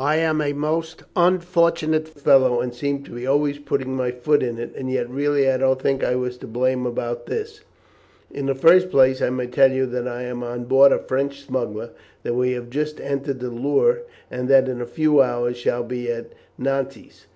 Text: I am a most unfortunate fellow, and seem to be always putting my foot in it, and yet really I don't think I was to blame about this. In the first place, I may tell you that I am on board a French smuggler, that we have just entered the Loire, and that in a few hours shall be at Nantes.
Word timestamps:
I 0.00 0.16
am 0.16 0.40
a 0.40 0.52
most 0.54 1.04
unfortunate 1.14 2.08
fellow, 2.08 2.60
and 2.60 2.74
seem 2.74 3.04
to 3.04 3.12
be 3.12 3.28
always 3.28 3.60
putting 3.60 3.94
my 3.94 4.10
foot 4.10 4.42
in 4.42 4.58
it, 4.58 4.74
and 4.74 4.90
yet 4.90 5.08
really 5.08 5.48
I 5.48 5.56
don't 5.58 5.80
think 5.80 6.02
I 6.02 6.16
was 6.16 6.36
to 6.38 6.48
blame 6.48 6.84
about 6.84 7.26
this. 7.26 7.60
In 8.32 8.46
the 8.46 8.56
first 8.56 8.90
place, 8.90 9.22
I 9.22 9.30
may 9.30 9.46
tell 9.46 9.70
you 9.70 9.86
that 9.86 10.08
I 10.08 10.22
am 10.22 10.42
on 10.42 10.64
board 10.64 10.90
a 10.90 10.98
French 10.98 11.42
smuggler, 11.44 11.90
that 12.24 12.34
we 12.34 12.50
have 12.54 12.70
just 12.70 13.00
entered 13.00 13.38
the 13.38 13.50
Loire, 13.52 14.00
and 14.32 14.48
that 14.48 14.68
in 14.68 14.80
a 14.80 14.84
few 14.84 15.22
hours 15.22 15.58
shall 15.58 15.84
be 15.84 16.10
at 16.10 16.32
Nantes. 16.58 17.26